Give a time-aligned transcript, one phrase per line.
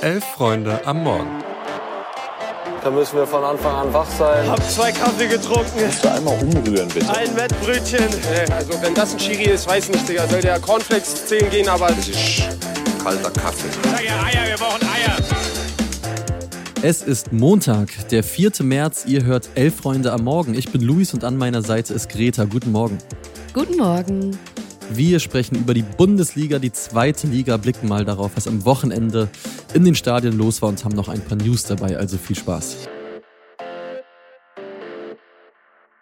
[0.00, 1.42] Elf Freunde am Morgen.
[2.84, 4.48] Da müssen wir von Anfang an wach sein.
[4.48, 5.72] Hab zwei Kaffee getrunken.
[5.76, 7.10] Kannst du einmal umrühren, bitte?
[7.12, 8.04] Ein Wettbrötchen.
[8.54, 10.28] Also wenn das ein Chiri ist, weiß nicht, Digga.
[10.28, 11.88] Soll der Cornflakes 10 gehen, aber...
[11.88, 12.42] Das ist
[13.02, 13.68] kalter Kaffee.
[13.82, 15.16] Sag ja Eier, wir brauchen Eier.
[16.82, 18.52] Es ist Montag, der 4.
[18.62, 19.04] März.
[19.04, 20.54] Ihr hört Elf Freunde am Morgen.
[20.54, 22.44] Ich bin Luis und an meiner Seite ist Greta.
[22.44, 22.98] Guten Morgen.
[23.52, 24.38] Guten Morgen.
[24.90, 29.28] Wir sprechen über die Bundesliga, die zweite Liga, blicken mal darauf, was am Wochenende
[29.74, 32.88] in den Stadien los war und haben noch ein paar News dabei, also viel Spaß.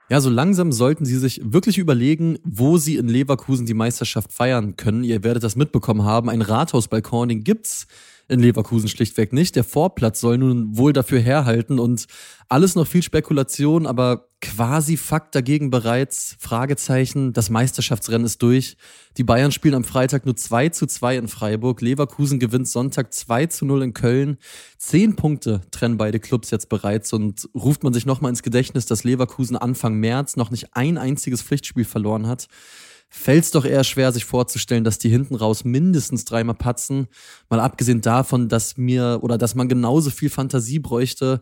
[0.08, 4.76] Ja, so langsam sollten Sie sich wirklich überlegen, wo Sie in Leverkusen die Meisterschaft feiern
[4.76, 5.02] können.
[5.02, 6.30] Ihr werdet das mitbekommen haben.
[6.30, 7.88] Ein Rathausbalkon, den gibt's
[8.28, 9.56] in Leverkusen schlichtweg nicht.
[9.56, 12.06] Der Vorplatz soll nun wohl dafür herhalten und
[12.48, 16.36] alles noch viel Spekulation, aber quasi Fakt dagegen bereits.
[16.38, 17.32] Fragezeichen.
[17.32, 18.76] Das Meisterschaftsrennen ist durch.
[19.16, 21.80] Die Bayern spielen am Freitag nur 2 zu 2 in Freiburg.
[21.80, 24.38] Leverkusen gewinnt Sonntag 2 zu 0 in Köln.
[24.78, 29.04] Zehn Punkte trennen beide Clubs jetzt bereits und ruft man sich nochmal ins Gedächtnis, dass
[29.04, 32.48] Leverkusen Anfang März noch nicht ein einziges Pflichtspiel verloren hat
[33.08, 37.06] fällt es doch eher schwer, sich vorzustellen, dass die hinten raus mindestens dreimal patzen.
[37.48, 41.40] Mal abgesehen davon, dass mir oder dass man genauso viel Fantasie bräuchte,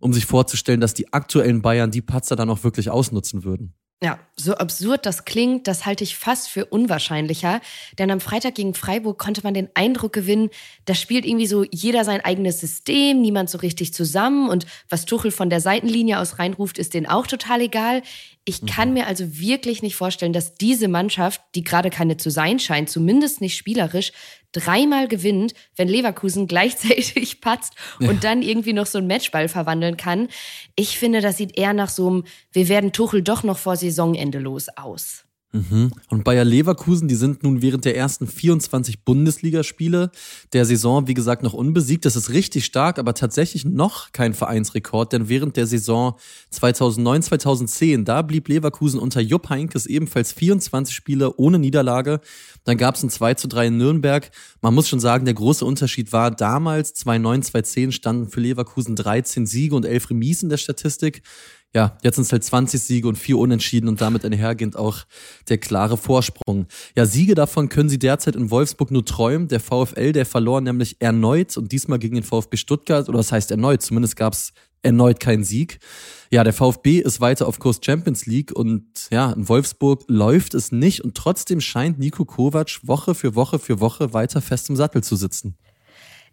[0.00, 3.74] um sich vorzustellen, dass die aktuellen Bayern die Patzer dann auch wirklich ausnutzen würden.
[4.02, 7.60] Ja, so absurd das klingt, das halte ich fast für unwahrscheinlicher.
[7.98, 10.48] Denn am Freitag gegen Freiburg konnte man den Eindruck gewinnen,
[10.86, 14.48] da spielt irgendwie so jeder sein eigenes System, niemand so richtig zusammen.
[14.48, 18.00] Und was Tuchel von der Seitenlinie aus reinruft, ist denen auch total egal.
[18.46, 18.94] Ich kann mhm.
[18.94, 23.42] mir also wirklich nicht vorstellen, dass diese Mannschaft, die gerade keine zu sein scheint, zumindest
[23.42, 24.12] nicht spielerisch,
[24.52, 28.20] dreimal gewinnt, wenn Leverkusen gleichzeitig patzt und ja.
[28.20, 30.28] dann irgendwie noch so einen Matchball verwandeln kann.
[30.74, 34.38] Ich finde, das sieht eher nach so einem, wir werden Tuchel doch noch vor Saisonende
[34.38, 35.24] los aus.
[35.52, 35.90] Mhm.
[36.08, 40.12] Und Bayer Leverkusen, die sind nun während der ersten 24 Bundesligaspiele
[40.52, 42.04] der Saison, wie gesagt, noch unbesiegt.
[42.04, 46.16] Das ist richtig stark, aber tatsächlich noch kein Vereinsrekord, denn während der Saison
[46.50, 52.20] 2009, 2010, da blieb Leverkusen unter Jupp Heinkes ebenfalls 24 Spiele ohne Niederlage.
[52.62, 54.30] Dann gab es ein 2 zu 3 in Nürnberg.
[54.60, 59.46] Man muss schon sagen, der große Unterschied war, damals 2009, 2010 standen für Leverkusen 13
[59.46, 61.22] Siege und 11 Remis in der Statistik
[61.74, 65.04] ja, jetzt sind es halt 20 Siege und vier Unentschieden und damit einhergehend auch
[65.48, 66.66] der klare Vorsprung.
[66.96, 69.46] Ja, Siege davon können sie derzeit in Wolfsburg nur träumen.
[69.46, 73.52] Der VfL, der verlor nämlich erneut und diesmal gegen den VfB Stuttgart, oder das heißt
[73.52, 75.78] erneut, zumindest gab es erneut keinen Sieg.
[76.32, 80.72] Ja, der VfB ist weiter auf Kurs Champions League und ja, in Wolfsburg läuft es
[80.72, 85.04] nicht und trotzdem scheint Nico Kovac Woche für Woche für Woche weiter fest im Sattel
[85.04, 85.56] zu sitzen.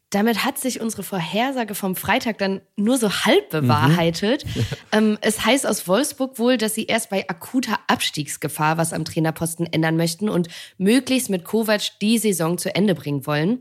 [0.09, 4.45] Damit hat sich unsere Vorhersage vom Freitag dann nur so halb bewahrheitet.
[4.45, 4.65] Mhm.
[4.93, 9.65] ähm, es heißt aus Wolfsburg wohl, dass sie erst bei akuter Abstiegsgefahr was am Trainerposten
[9.65, 10.47] ändern möchten und
[10.77, 13.59] möglichst mit Kovac die Saison zu Ende bringen wollen.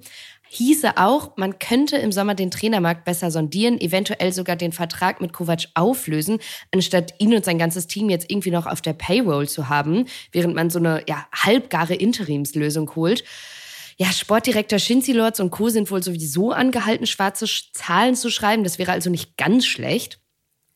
[0.48, 5.32] Hieße auch, man könnte im Sommer den Trainermarkt besser sondieren, eventuell sogar den Vertrag mit
[5.32, 6.38] Kovac auflösen,
[6.72, 10.54] anstatt ihn und sein ganzes Team jetzt irgendwie noch auf der Payroll zu haben, während
[10.54, 13.24] man so eine ja, halbgare Interimslösung holt.
[13.98, 15.70] Ja, Sportdirektor Shinzi Lords und Co.
[15.70, 18.62] sind wohl sowieso angehalten, schwarze Zahlen zu schreiben.
[18.62, 20.20] Das wäre also nicht ganz schlecht.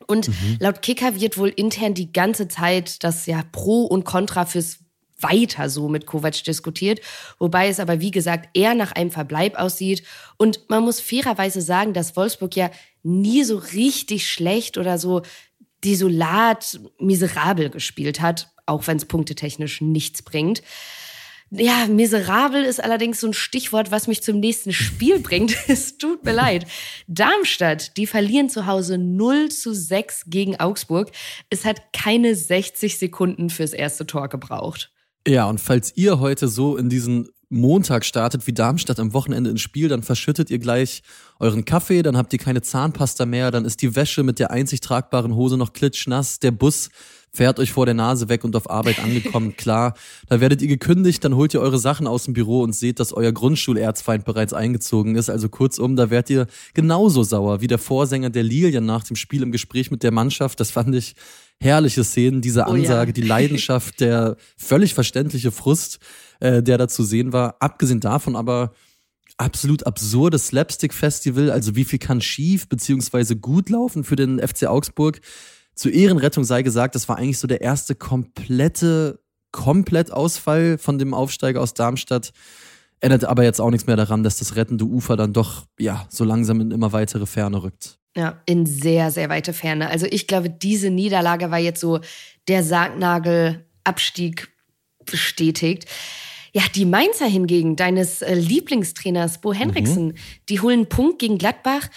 [0.07, 0.57] Und mhm.
[0.59, 4.79] laut Kicker wird wohl intern die ganze Zeit das ja Pro und Contra fürs
[5.23, 7.01] weiter so mit Kovac diskutiert,
[7.39, 10.03] wobei es aber wie gesagt eher nach einem Verbleib aussieht.
[10.39, 12.71] Und man muss fairerweise sagen, dass Wolfsburg ja
[13.03, 15.23] nie so richtig schlecht oder so
[15.85, 20.63] desolat, miserabel gespielt hat, auch wenn es punktetechnisch nichts bringt.
[21.53, 25.56] Ja, miserabel ist allerdings so ein Stichwort, was mich zum nächsten Spiel bringt.
[25.69, 26.66] es tut mir leid.
[27.09, 31.10] Darmstadt, die verlieren zu Hause 0 zu 6 gegen Augsburg.
[31.50, 34.93] Es hat keine 60 Sekunden fürs erste Tor gebraucht.
[35.27, 39.61] Ja, und falls ihr heute so in diesen Montag startet wie Darmstadt am Wochenende ins
[39.61, 41.03] Spiel, dann verschüttet ihr gleich
[41.41, 44.81] euren Kaffee, dann habt ihr keine Zahnpasta mehr, dann ist die Wäsche mit der einzig
[44.81, 46.91] tragbaren Hose noch klitschnass, der Bus
[47.33, 49.94] fährt euch vor der Nase weg und auf Arbeit angekommen, klar.
[50.28, 53.12] Da werdet ihr gekündigt, dann holt ihr eure Sachen aus dem Büro und seht, dass
[53.12, 55.28] euer Grundschulerzfeind bereits eingezogen ist.
[55.28, 59.42] Also kurzum, da werdet ihr genauso sauer wie der Vorsänger der Lilien nach dem Spiel
[59.42, 60.60] im Gespräch mit der Mannschaft.
[60.60, 61.15] Das fand ich
[61.60, 63.12] herrliche Szenen, diese Ansage, oh ja.
[63.12, 65.98] die Leidenschaft, der völlig verständliche Frust,
[66.41, 67.57] äh, der da zu sehen war.
[67.60, 68.72] Abgesehen davon aber
[69.36, 71.51] absolut absurdes Slapstick-Festival.
[71.51, 75.21] Also wie viel kann schief beziehungsweise gut laufen für den FC Augsburg?
[75.74, 79.21] Zur Ehrenrettung sei gesagt, das war eigentlich so der erste komplette
[79.53, 82.33] Komplettausfall von dem Aufsteiger aus Darmstadt.
[83.01, 86.24] Ändert aber jetzt auch nichts mehr daran, dass das rettende Ufer dann doch, ja, so
[86.24, 88.00] langsam in immer weitere Ferne rückt.
[88.16, 89.89] Ja, in sehr, sehr weite Ferne.
[89.89, 92.01] Also ich glaube, diese Niederlage war jetzt so
[92.48, 94.48] der Sargnagel Abstieg
[95.04, 95.86] bestätigt.
[96.53, 100.15] Ja, die Mainzer hingegen, deines äh, Lieblingstrainers Bo Henriksen, mhm.
[100.48, 101.89] die holen Punkt gegen Gladbach.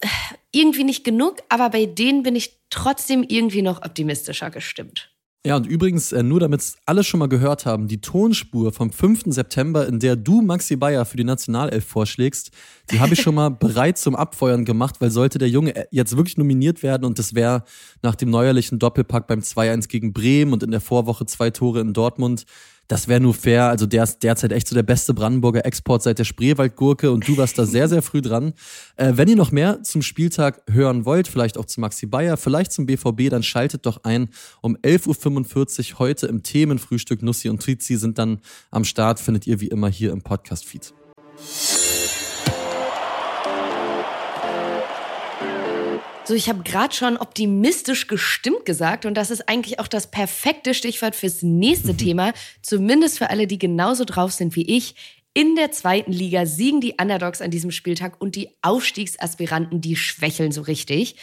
[0.00, 0.08] Äh,
[0.52, 5.09] irgendwie nicht genug, aber bei denen bin ich trotzdem irgendwie noch optimistischer gestimmt.
[5.46, 8.90] Ja, und übrigens, äh, nur damit es alle schon mal gehört haben, die Tonspur vom
[8.90, 9.32] 5.
[9.32, 12.50] September, in der du Maxi Bayer für die Nationalelf vorschlägst,
[12.90, 16.14] die habe ich schon mal bereit zum Abfeuern gemacht, weil sollte der Junge äh, jetzt
[16.14, 17.64] wirklich nominiert werden und das wäre
[18.02, 21.94] nach dem neuerlichen Doppelpack beim 2-1 gegen Bremen und in der Vorwoche zwei Tore in
[21.94, 22.44] Dortmund,
[22.90, 23.68] das wäre nur fair.
[23.68, 27.36] Also der ist derzeit echt so der beste Brandenburger Export seit der Spreewaldgurke und du
[27.36, 28.52] warst da sehr, sehr früh dran.
[28.96, 32.72] Äh, wenn ihr noch mehr zum Spieltag hören wollt, vielleicht auch zu Maxi Bayer, vielleicht
[32.72, 34.28] zum BVB, dann schaltet doch ein.
[34.60, 38.40] Um 11.45 Uhr heute im Themenfrühstück Nussi und Trizi sind dann
[38.72, 40.92] am Start, findet ihr wie immer hier im Podcast-Feed.
[46.30, 50.74] So, ich habe gerade schon optimistisch gestimmt gesagt und das ist eigentlich auch das perfekte
[50.74, 54.94] Stichwort fürs nächste Thema, zumindest für alle, die genauso drauf sind wie ich.
[55.34, 60.52] In der zweiten Liga siegen die Underdogs an diesem Spieltag und die Aufstiegsaspiranten, die schwächeln
[60.52, 61.16] so richtig.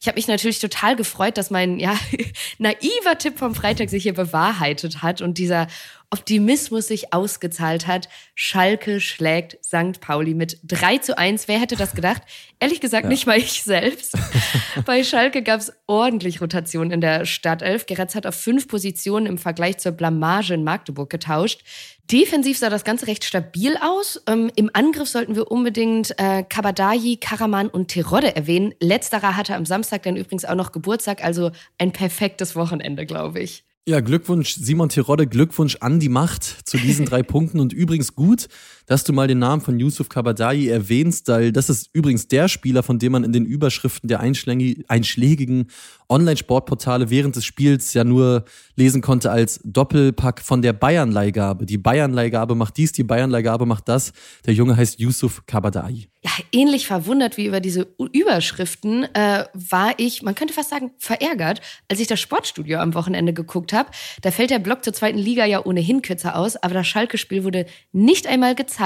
[0.00, 1.96] Ich habe mich natürlich total gefreut, dass mein ja,
[2.58, 5.68] naiver Tipp vom Freitag sich hier bewahrheitet hat und dieser
[6.10, 8.08] Optimismus sich ausgezahlt hat.
[8.34, 10.00] Schalke schlägt St.
[10.00, 11.48] Pauli mit 3 zu 1.
[11.48, 12.22] Wer hätte das gedacht?
[12.60, 13.08] Ehrlich gesagt ja.
[13.10, 14.16] nicht mal ich selbst.
[14.86, 17.84] Bei Schalke gab es ordentlich Rotation in der Startelf.
[17.86, 21.62] Geretz hat auf fünf Positionen im Vergleich zur Blamage in Magdeburg getauscht.
[22.10, 24.22] Defensiv sah das Ganze recht stabil aus.
[24.26, 28.74] Ähm, Im Angriff sollten wir unbedingt äh, Kabadayi, Karaman und Terodde erwähnen.
[28.80, 33.67] Letzterer hatte am Samstag dann übrigens auch noch Geburtstag, also ein perfektes Wochenende, glaube ich.
[33.86, 38.48] Ja, Glückwunsch Simon Terodde, Glückwunsch an die Macht zu diesen drei Punkten und übrigens gut,
[38.88, 42.82] dass du mal den Namen von Yusuf Kabadai erwähnst, weil das ist übrigens der Spieler,
[42.82, 45.68] von dem man in den Überschriften der einschlägigen
[46.08, 48.44] Online-Sportportale während des Spiels ja nur
[48.76, 51.66] lesen konnte als Doppelpack von der Bayern-Leihgabe.
[51.66, 54.12] Die Bayern-Leihgabe macht dies, die Bayern-Leihgabe macht das.
[54.46, 56.08] Der Junge heißt Yusuf Kabadai.
[56.22, 61.60] Ja, ähnlich verwundert wie über diese Überschriften äh, war ich, man könnte fast sagen, verärgert,
[61.88, 63.90] als ich das Sportstudio am Wochenende geguckt habe.
[64.22, 67.66] Da fällt der Block zur zweiten Liga ja ohnehin kürzer aus, aber das Schalke-Spiel wurde
[67.92, 68.77] nicht einmal gezeigt,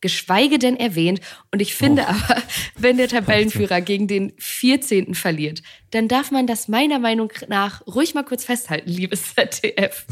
[0.00, 1.20] geschweige denn erwähnt.
[1.52, 2.10] Und ich finde oh.
[2.10, 2.42] aber,
[2.76, 5.14] wenn der Tabellenführer gegen den 14.
[5.14, 10.06] verliert, dann darf man das meiner Meinung nach ruhig mal kurz festhalten, liebes ZDF.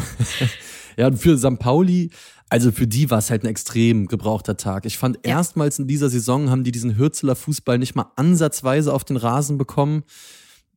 [0.97, 1.59] ja, und für St.
[1.59, 2.11] Pauli,
[2.49, 4.87] also für die war es halt ein extrem gebrauchter Tag.
[4.87, 5.37] Ich fand ja.
[5.37, 9.59] erstmals in dieser Saison haben die diesen Hürzeler Fußball nicht mal ansatzweise auf den Rasen
[9.59, 10.05] bekommen.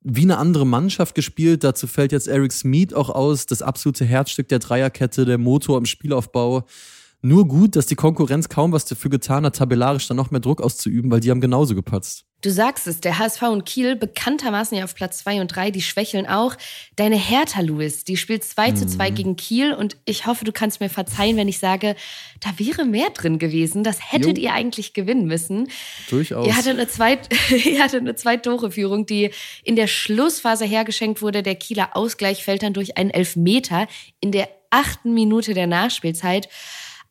[0.02, 1.64] Wie eine andere Mannschaft gespielt.
[1.64, 5.86] Dazu fällt jetzt Eric Smith auch aus, das absolute Herzstück der Dreierkette, der Motor im
[5.86, 6.66] Spielaufbau
[7.22, 10.62] nur gut, dass die Konkurrenz kaum was dafür getan hat, tabellarisch dann noch mehr Druck
[10.62, 12.26] auszuüben, weil die haben genauso gepatzt.
[12.42, 15.82] Du sagst es, der HSV und Kiel bekanntermaßen ja auf Platz 2 und 3, die
[15.82, 16.56] schwächeln auch.
[16.96, 19.16] Deine Hertha, Louis, die spielt 2 zu 2 mhm.
[19.16, 21.98] gegen Kiel und ich hoffe, du kannst mir verzeihen, wenn ich sage,
[22.40, 23.84] da wäre mehr drin gewesen.
[23.84, 24.46] Das hättet jo.
[24.46, 25.68] ihr eigentlich gewinnen müssen.
[26.10, 26.48] Durchaus.
[26.48, 27.28] Ihr hattet eine, Zweit
[27.66, 29.32] ihr hattet eine Zwei-Tore-Führung, die
[29.66, 31.44] in der Schlussphase hergeschenkt wurde.
[31.44, 33.90] Der Kieler Ausgleich fällt dann durch einen Elfmeter
[34.22, 36.48] in der achten Minute der Nachspielzeit.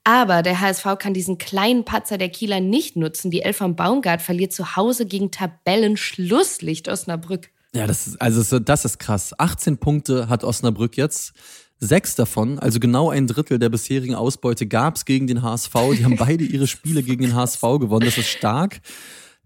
[0.08, 3.30] Aber der HSV kann diesen kleinen Patzer der Kieler nicht nutzen.
[3.30, 7.50] Die Elf vom Baumgart verliert zu Hause gegen Tabellenschlusslicht Osnabrück.
[7.74, 9.38] Ja, das ist, also das ist krass.
[9.38, 11.34] 18 Punkte hat Osnabrück jetzt.
[11.78, 15.74] Sechs davon, also genau ein Drittel der bisherigen Ausbeute, gab es gegen den HSV.
[15.98, 18.06] Die haben beide ihre Spiele gegen den HSV gewonnen.
[18.06, 18.80] Das ist stark.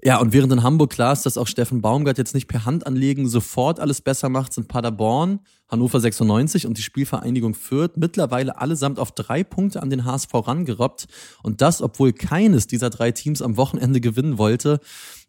[0.04, 2.86] Ja, und während in Hamburg klar ist, dass auch Steffen Baumgart jetzt nicht per Hand
[2.86, 5.40] anlegen sofort alles besser macht, sind Paderborn,
[5.72, 11.06] Hannover 96 und die Spielvereinigung Fürth mittlerweile allesamt auf drei Punkte an den HSV rangerobbt.
[11.42, 14.80] Und das, obwohl keines dieser drei Teams am Wochenende gewinnen wollte.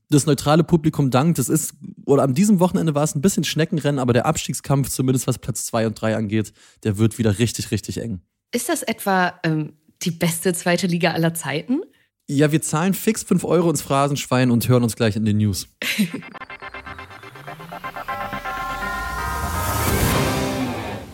[0.09, 1.39] Das neutrale Publikum dankt.
[1.39, 1.73] Es ist,
[2.05, 5.65] oder an diesem Wochenende war es ein bisschen Schneckenrennen, aber der Abstiegskampf, zumindest was Platz
[5.65, 8.21] zwei und drei angeht, der wird wieder richtig, richtig eng.
[8.51, 9.73] Ist das etwa ähm,
[10.03, 11.81] die beste zweite Liga aller Zeiten?
[12.27, 15.67] Ja, wir zahlen fix 5 Euro ins Phrasenschwein und hören uns gleich in den News.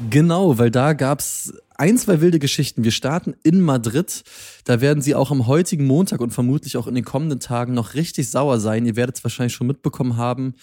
[0.09, 2.83] genau, weil da gab es ein, zwei wilde Geschichten.
[2.83, 4.23] Wir starten in Madrid.
[4.65, 7.93] Da werden sie auch am heutigen Montag und vermutlich auch in den kommenden Tagen noch
[7.93, 8.85] richtig sauer sein.
[8.85, 10.55] Ihr werdet es wahrscheinlich schon mitbekommen haben.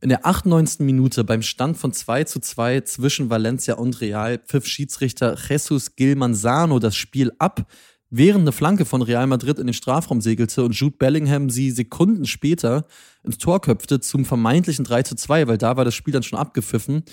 [0.00, 0.80] In der 98.
[0.80, 6.16] Minute beim Stand von 2 zu 2 zwischen Valencia und Real pfiff Schiedsrichter Jesus Gil
[6.16, 7.66] Manzano das Spiel ab
[8.14, 12.26] während eine Flanke von Real Madrid in den Strafraum segelte und Jude Bellingham sie Sekunden
[12.26, 12.84] später
[13.24, 16.38] ins Tor köpfte zum vermeintlichen 3 zu 2, weil da war das Spiel dann schon
[16.38, 17.04] abgepfiffen.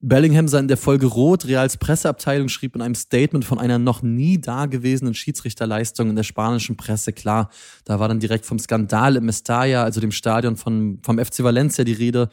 [0.00, 1.46] Bellingham sah in der Folge rot.
[1.46, 6.76] Reals Presseabteilung schrieb in einem Statement von einer noch nie dagewesenen Schiedsrichterleistung in der spanischen
[6.76, 7.12] Presse.
[7.12, 7.50] Klar,
[7.84, 11.82] da war dann direkt vom Skandal im Mestalla, also dem Stadion von, vom FC Valencia,
[11.82, 12.28] die Rede.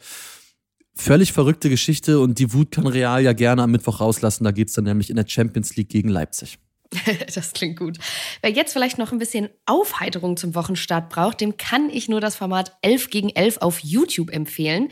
[0.94, 4.44] Völlig verrückte Geschichte und die Wut kann Real ja gerne am Mittwoch rauslassen.
[4.44, 6.58] Da geht's dann nämlich in der Champions League gegen Leipzig.
[7.34, 7.98] das klingt gut.
[8.42, 12.36] Wer jetzt vielleicht noch ein bisschen Aufheiterung zum Wochenstart braucht, dem kann ich nur das
[12.36, 14.88] Format 11 gegen 11 auf YouTube empfehlen.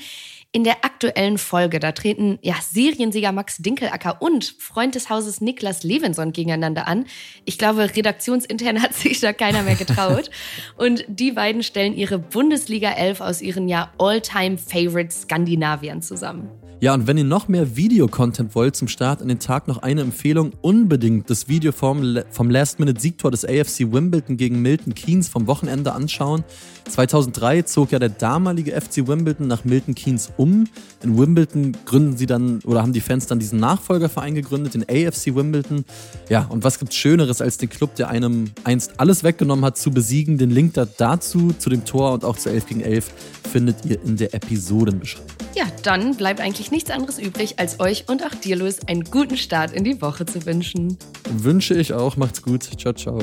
[0.57, 5.83] In der aktuellen Folge, da treten ja, Seriensieger Max Dinkelacker und Freund des Hauses Niklas
[5.83, 7.07] Levenson gegeneinander an.
[7.45, 10.31] Ich glaube, redaktionsintern hat sich da keiner mehr getraut.
[10.77, 16.49] und die beiden stellen ihre Bundesliga 11 aus ihren ja All-Time-Favorite Skandinaviern zusammen.
[16.85, 20.03] Ja, und wenn ihr noch mehr Videocontent wollt zum Start in den Tag, noch eine
[20.03, 20.53] Empfehlung.
[20.61, 26.45] Unbedingt das Video vom, vom Last-Minute-Siegtor des AFC Wimbledon gegen Milton Keynes vom Wochenende anschauen.
[26.91, 30.67] 2003 zog ja der damalige FC Wimbledon nach Milton Keynes um.
[31.03, 35.35] In Wimbledon gründen sie dann oder haben die Fans dann diesen Nachfolgerverein gegründet, den AFC
[35.35, 35.87] Wimbledon.
[36.29, 39.91] Ja, und was gibt's Schöneres als den Club, der einem einst alles weggenommen hat, zu
[39.91, 40.37] besiegen?
[40.37, 43.11] Den Link dazu, zu dem Tor und auch zu 11 gegen 11
[43.51, 45.44] findet ihr in der Episodenbeschreibung.
[45.55, 49.37] Ja, dann bleibt eigentlich nichts anderes übrig, als euch und auch dir, Luis, einen guten
[49.37, 50.99] Start in die Woche zu wünschen.
[51.31, 52.17] Wünsche ich auch.
[52.17, 52.65] Macht's gut.
[52.79, 53.19] Ciao, ciao.